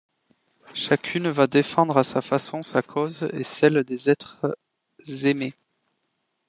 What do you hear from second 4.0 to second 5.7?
êtres aimés.